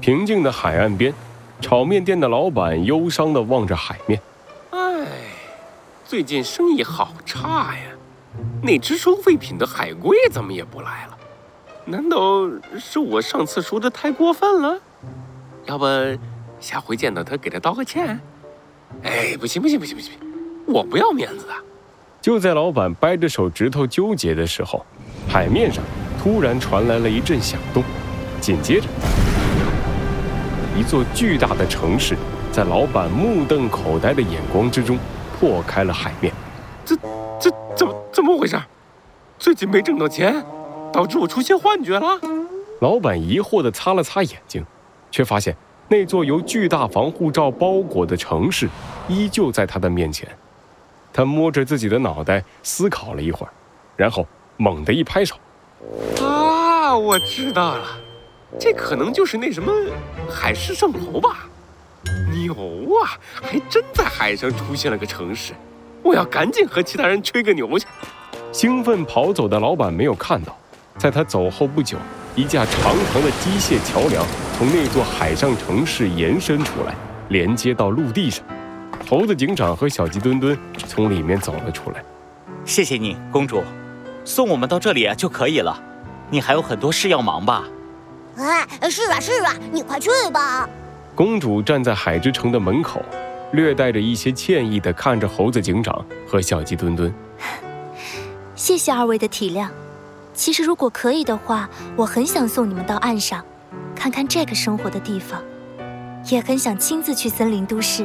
[0.00, 1.12] 平静的海岸边，
[1.60, 4.20] 炒面店的老板忧伤地望着海面。
[4.70, 5.06] 唉，
[6.04, 7.82] 最近生意好差呀，
[8.62, 11.18] 那只收废品的海龟怎么也不来了？
[11.86, 12.48] 难道
[12.78, 14.78] 是我上次说的太过分了？
[15.66, 15.86] 要不
[16.60, 18.20] 下回见到他给他道个歉？
[19.02, 20.12] 哎，不行不行不行不行，
[20.66, 21.52] 我不要面子的。
[22.20, 24.84] 就在老板掰着手指头纠结的时候，
[25.28, 25.84] 海面上
[26.22, 27.82] 突然传来了一阵响动，
[28.40, 28.86] 紧接着，
[30.76, 32.16] 一座巨大的城市
[32.50, 34.98] 在老板目瞪口呆的眼光之中
[35.38, 36.32] 破开了海面。
[36.84, 36.96] 这
[37.40, 38.60] 这怎么怎么回事？
[39.38, 40.44] 最近没挣到钱，
[40.92, 42.18] 导致我出现幻觉了？
[42.80, 44.64] 老板疑惑地擦了擦眼睛，
[45.10, 45.56] 却发现
[45.88, 48.68] 那座由巨大防护罩包裹的城市
[49.08, 50.28] 依旧在他的面前。
[51.12, 53.52] 他摸着自己的脑袋思考了一会儿，
[53.96, 55.36] 然后猛地一拍手
[56.20, 57.84] ：“啊，我知道了，
[58.58, 59.72] 这可能就是那什么
[60.30, 61.48] 海市蜃楼吧？
[62.32, 62.52] 牛
[63.02, 65.52] 啊，还真在海上出现了个城市！
[66.02, 67.86] 我要赶紧和其他人吹个牛去。”
[68.52, 70.56] 兴奋跑走的老板没有看到，
[70.96, 71.98] 在他走后不久，
[72.36, 74.24] 一架长长的机械桥梁
[74.56, 76.94] 从那座海上城市延伸出来，
[77.30, 78.44] 连接到陆地上。
[79.08, 82.02] 猴子警长和小鸡墩墩从里面走了出来。
[82.64, 83.62] 谢谢你，公主，
[84.24, 85.82] 送我们到这里就可以了。
[86.30, 87.64] 你还有很多事要忙吧？
[88.36, 90.68] 哎，是啊是啊，你快去吧。
[91.14, 93.00] 公主站在海之城的门口，
[93.52, 97.12] 略带着一些歉意地看着猴子警长和小鸡墩墩。
[98.54, 99.68] 谢谢二位的体谅。
[100.32, 103.44] 其实如果可以的话，我很想送你们到岸上，
[103.94, 105.40] 看看这个生活的地方，
[106.28, 108.04] 也很想亲自去森林都市。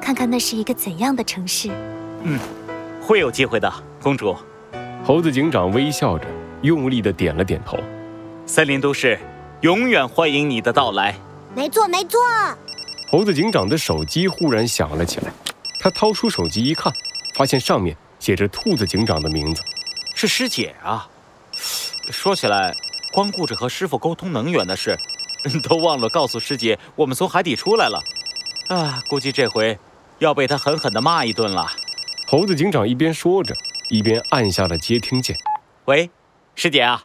[0.00, 1.70] 看看那是一个怎样的城市。
[2.22, 2.38] 嗯，
[3.00, 4.34] 会有机会的，公主。
[5.04, 6.26] 猴子警长微笑着，
[6.62, 7.78] 用力的点了点头。
[8.46, 9.18] 森林都市
[9.62, 11.14] 永远欢迎你的到来。
[11.54, 12.18] 没错，没错。
[13.10, 15.30] 猴子警长的手机忽然响了起来，
[15.78, 16.90] 他掏出手机一看，
[17.34, 19.62] 发现上面写着兔子警长的名字，
[20.14, 21.06] 是师姐啊。
[22.10, 22.74] 说起来，
[23.12, 24.96] 光顾着和师傅沟通能源的事，
[25.62, 28.00] 都忘了告诉师姐我们从海底出来了。
[28.68, 29.78] 啊，估计这回。
[30.20, 31.66] 要被他狠狠地骂一顿了。
[32.28, 33.54] 猴子警长一边说着，
[33.88, 35.34] 一边按下了接听键。
[35.86, 36.10] 喂，
[36.54, 37.02] 师姐啊，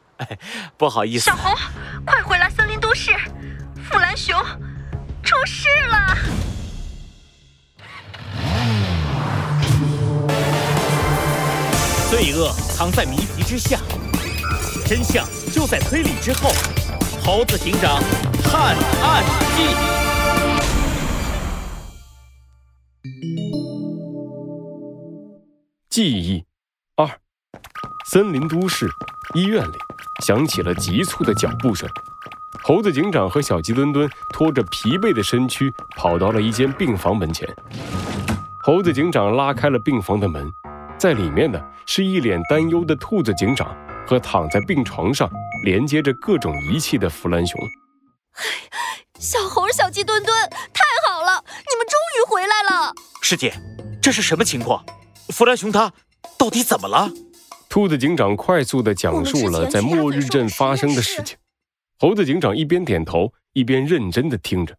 [0.75, 1.25] 不好意思。
[1.27, 1.55] 小红，
[2.05, 2.51] 快回来！
[2.95, 3.11] 森林都市，
[3.83, 4.33] 弗兰熊
[5.21, 6.17] 出事了。
[12.09, 13.77] 罪恶藏在谜题之下，
[14.85, 16.51] 真相就在推理之后。
[17.21, 18.01] 猴子警长
[18.43, 19.23] 探案
[19.57, 19.75] 记。
[25.89, 26.45] 记忆
[26.95, 27.09] 二，
[28.11, 28.87] 森林都市
[29.33, 29.73] 医院里
[30.23, 31.89] 响起了急促的脚步声。
[32.67, 37.47] 猴子警长和小鸡墩墩拖着疲惫的身躯跑到了一间病房门前。
[38.63, 40.51] 猴子警长拉开了病房的门，
[40.97, 43.77] 在里面的是一脸担忧的兔子警长
[44.07, 45.29] 和躺在病床上
[45.63, 47.61] 连接着各种仪器的弗兰熊。
[49.19, 50.35] 小猴、小鸡墩墩，
[50.73, 52.91] 太好了，你们终于回来了！
[53.21, 53.53] 师姐，
[54.01, 54.83] 这是什么情况？
[55.29, 55.93] 弗兰熊他
[56.35, 57.11] 到底怎么了？
[57.69, 61.37] 兔子警长快速地讲述了在末日镇发生的事情。
[61.97, 64.75] 猴子警长一边点头，一边认真的听着。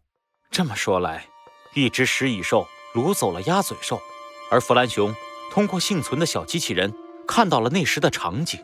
[0.51, 1.25] 这么说来，
[1.73, 3.99] 一只食蚁兽掳走了鸭嘴兽，
[4.51, 5.13] 而弗兰熊
[5.51, 6.93] 通过幸存的小机器人
[7.27, 8.63] 看到了那时的场景。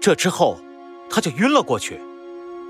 [0.00, 0.56] 这之后，
[1.10, 2.00] 他就晕了过去。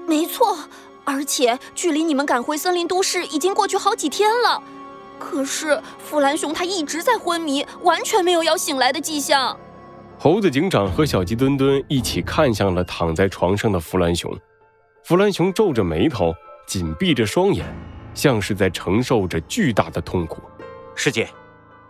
[0.07, 0.59] 没错，
[1.05, 4.63] 而且距离你们赶回森林都市已经过去好几天了。
[5.19, 9.61] 可是弗兰熊他一直在昏迷，完全没有要醒来的迹象。
[10.21, 14.37] 猴子警长和小鸡墩墩一起看向了躺在床上的弗兰熊。
[15.05, 16.35] 弗兰熊皱着眉头，
[16.67, 17.65] 紧闭着双眼，
[18.15, 20.43] 像是在承受着巨大的痛苦。
[20.97, 21.29] 师姐，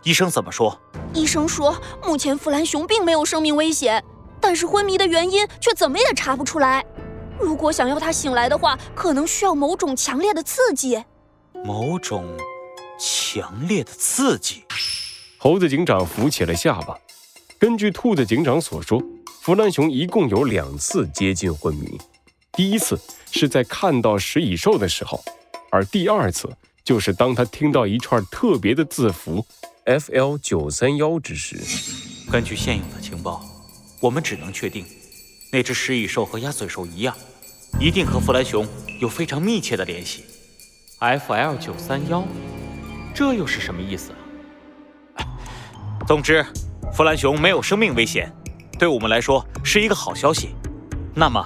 [0.02, 0.78] 医生怎么说？
[1.14, 1.74] 医生说，
[2.04, 4.04] 目前弗兰熊并没有生命危险，
[4.38, 6.84] 但是昏迷的原因却怎么也查不出来。
[7.40, 11.02] 如果想要他醒来的话，可能需要某种强烈的刺激。
[11.64, 12.24] 某种。
[13.00, 14.64] 强烈的刺激，
[15.38, 16.98] 猴子警长扶起了下巴。
[17.58, 19.02] 根据兔子警长所说，
[19.43, 21.99] 弗兰熊一共有两次接近昏迷，
[22.52, 22.96] 第一次
[23.32, 25.20] 是在看到食蚁兽的时候，
[25.69, 26.49] 而第二次
[26.84, 29.44] 就是当他听到一串特别的字符
[29.87, 31.58] “FL 九三幺”之时。
[32.31, 33.44] 根据现有的情报，
[33.99, 34.87] 我们只能确定，
[35.50, 37.16] 那只食蚁兽和鸭嘴兽一样，
[37.81, 38.64] 一定和弗兰熊
[39.00, 40.25] 有非常密切的联系。
[41.00, 42.25] FL 九三幺。
[43.12, 44.12] 这又是什么意思？
[46.06, 46.46] 总之，
[46.98, 48.28] 弗兰熊没有生命危险，
[48.76, 50.56] 对我们来说是一个好消息。
[51.14, 51.40] 那么，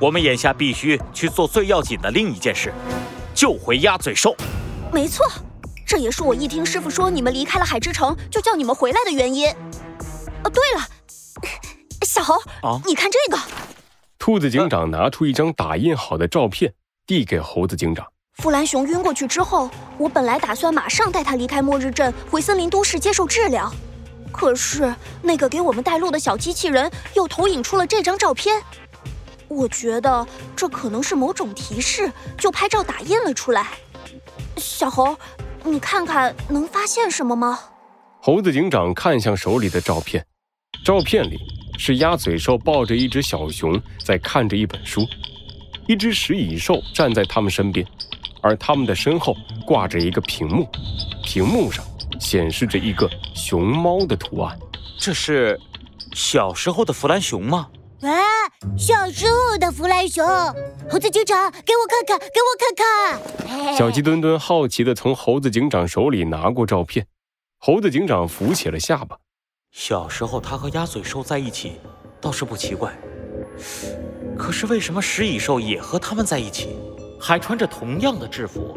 [0.00, 2.72] 我们眼下必须去做最要紧的另一件事，
[3.34, 4.34] 救回鸭嘴兽。
[4.90, 5.26] 没错，
[5.86, 9.50] 这也是我一听师傅说你们离开了海之城，就叫你们回来的原因。
[10.42, 10.88] 哦，对了，
[12.06, 13.38] 小猴，啊你看这个，
[14.18, 16.72] 兔子警长拿出一张打印好的照片，
[17.06, 18.06] 递给猴子警长。
[18.38, 19.68] 弗兰熊晕过去之后，
[19.98, 23.70] 我本来打算马上带他离开末日镇，回森林都市接受治疗。
[24.32, 28.62] 可是那个给我们带路的小机器人又投影出了这张照片，
[29.48, 33.66] 我觉得这可能是某种提示，就拍照打印了出来。
[34.56, 35.16] 小猴，
[35.64, 37.58] 你看看能发现什么吗？
[38.20, 40.24] 猴子警长看向手里的照片，
[40.84, 41.38] 照片里
[41.78, 45.06] 是鸭嘴兽抱着一只小熊在看着一本书，
[45.86, 47.86] 一只食蚁兽站在他们身边，
[48.42, 50.68] 而他们的身后挂着一个屏幕，
[51.24, 51.84] 屏幕上
[52.18, 54.58] 显示着一个熊猫的图案。
[54.98, 55.58] 这是
[56.14, 57.68] 小时候的弗兰熊吗？
[58.02, 58.10] 啊，
[58.76, 60.24] 小时候的弗兰熊，
[60.88, 63.76] 猴子警长，给我看看，给我看看。
[63.76, 67.06] 小鸡墩墩好奇地从猴子警长手里拿过照片，
[67.58, 69.16] 猴子警长扶起了下巴。
[69.72, 71.80] 小时候他和鸭嘴兽在一起，
[72.20, 72.96] 倒是不奇怪。
[74.36, 76.78] 可是为什么食蚁兽也和他们在一起，
[77.20, 78.76] 还穿着同样的制服？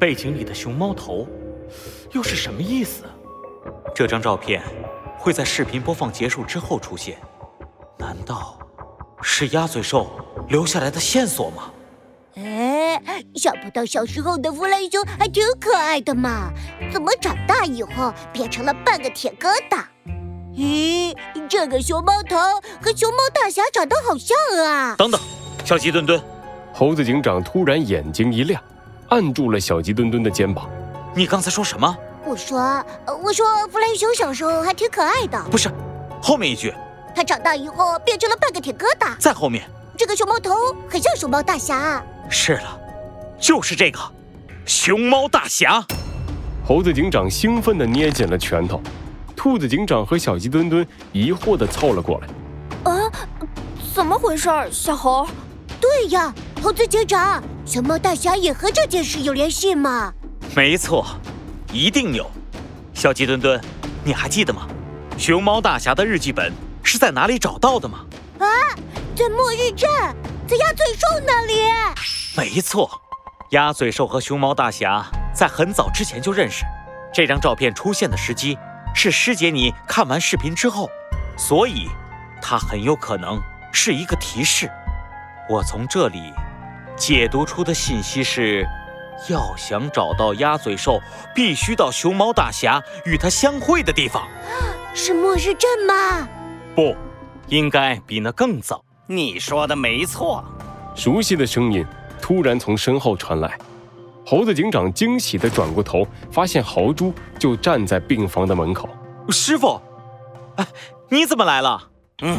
[0.00, 1.28] 背景里的熊猫头，
[2.12, 3.04] 又是什么意思？
[3.94, 4.62] 这张照片
[5.18, 7.16] 会在视频播放结束之后出现，
[7.98, 8.58] 难道
[9.22, 10.10] 是鸭嘴兽
[10.48, 11.70] 留下来的线索吗？
[12.34, 13.00] 哎，
[13.34, 16.50] 想不到小时候的弗兰熊还挺可爱的嘛，
[16.92, 19.84] 怎么长大以后变成了半个铁疙瘩？
[20.54, 21.16] 咦，
[21.48, 22.36] 这个熊猫头
[22.80, 24.36] 和熊猫大侠长得好像
[24.66, 24.94] 啊！
[24.96, 25.18] 等等，
[25.64, 26.20] 小鸡墩墩，
[26.74, 28.62] 猴子警长突然眼睛一亮，
[29.08, 30.70] 按住了小鸡墩墩的肩膀。
[31.14, 31.94] 你刚才说什么？
[32.24, 32.58] 我说，
[33.04, 35.70] 呃我说弗兰熊小时候还挺可爱的，不是，
[36.22, 36.72] 后面一句，
[37.14, 39.16] 他长大以后变成了半个铁疙瘩。
[39.18, 39.68] 在后面。
[39.98, 40.54] 这个熊猫头
[40.88, 42.02] 很像熊猫大侠。
[42.30, 42.80] 是了，
[43.38, 43.98] 就是这个，
[44.64, 45.84] 熊猫大侠。
[46.66, 48.80] 猴子警长兴奋地捏紧了拳头，
[49.36, 52.90] 兔子警长和小鸡墩墩疑惑地凑了过来。
[52.90, 53.10] 啊，
[53.94, 54.70] 怎么回事儿？
[54.70, 55.26] 小猴，
[55.78, 56.32] 对呀，
[56.62, 60.14] 猴子警长，熊猫大侠也和这件事有联系吗？
[60.54, 61.06] 没错，
[61.72, 62.30] 一定有。
[62.92, 63.58] 小鸡墩墩，
[64.04, 64.68] 你还记得吗？
[65.16, 66.52] 熊猫大侠的日记本
[66.82, 68.04] 是在哪里找到的吗？
[68.38, 68.46] 啊，
[69.16, 69.88] 在末日镇，
[70.46, 71.54] 在鸭嘴兽那里。
[72.36, 73.00] 没错，
[73.52, 75.02] 鸭嘴兽和熊猫大侠
[75.34, 76.66] 在很早之前就认识。
[77.14, 78.58] 这张照片出现的时机
[78.94, 80.90] 是师姐你看完视频之后，
[81.38, 81.88] 所以
[82.42, 83.40] 它很有可能
[83.72, 84.70] 是一个提示。
[85.48, 86.32] 我从这里
[86.94, 88.66] 解读出的信息是：
[89.28, 91.00] 要想找到鸭嘴兽，
[91.34, 94.26] 必须到熊猫大侠与他相会的地方。
[94.94, 96.28] 是末日镇吗？
[96.74, 96.94] 不，
[97.48, 98.84] 应该比那更早。
[99.06, 100.44] 你说的没错，
[100.94, 101.84] 熟悉的声音
[102.20, 103.58] 突然从身后传来，
[104.26, 108.88] 猴子警长惊喜地转过头，发现豪猪就站在病房的门口。
[109.28, 109.80] 师傅，
[110.56, 110.66] 哎，
[111.08, 111.82] 你怎么来了？
[112.22, 112.38] 嗯，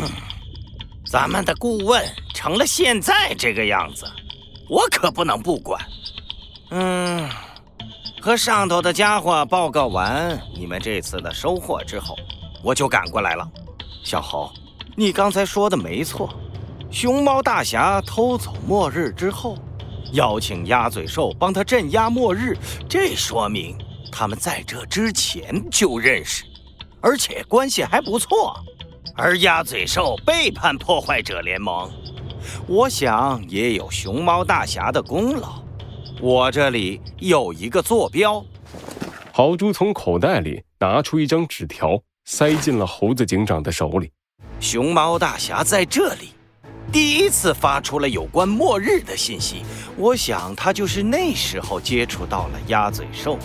[1.05, 2.03] 咱们的顾问
[2.33, 4.05] 成了现在这个样子，
[4.69, 5.79] 我可不能不管。
[6.75, 7.29] 嗯，
[8.19, 12.15] 和上头的家伙报告完你们这次的收获之后，
[12.63, 13.47] 我就赶过来了。
[14.03, 14.51] 小猴，
[14.95, 16.33] 你刚才说的没错，
[16.89, 19.55] 熊猫大侠偷走末日之后，
[20.13, 22.57] 邀请鸭嘴兽帮他镇压末日，
[22.89, 23.77] 这说明
[24.11, 26.43] 他们在这之前就认识，
[27.01, 28.59] 而且关系还不错。
[29.15, 31.87] 而鸭嘴兽背叛破坏者联盟，
[32.65, 35.62] 我想也有熊猫大侠的功劳。
[36.23, 38.41] 我这里有一个坐标，
[39.33, 44.09] 豪猪从口袋里拿出一张纸条，塞进了猴子警长的手里。
[44.61, 46.29] 熊猫大侠在这里
[46.93, 49.63] 第一次发出了有关末日的信息。
[49.97, 53.37] 我想他就是那时候接触到了鸭嘴兽。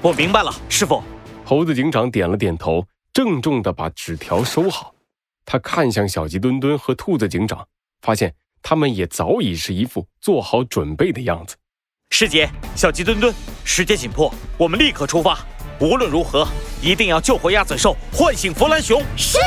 [0.00, 1.02] 我明白了，师傅。
[1.44, 4.94] 猴子警长点了点头，郑重地把纸条收好。
[5.44, 7.68] 他看向小鸡墩墩和兔子警长，
[8.00, 11.56] 发现他们也早已是一副做好准备的样子。
[12.14, 15.38] 师姐，小鸡墩墩，时间紧迫，我们立刻出发。
[15.80, 16.46] 无论如何，
[16.82, 19.02] 一定要救活鸭嘴兽，唤醒弗兰熊。
[19.16, 19.38] 是。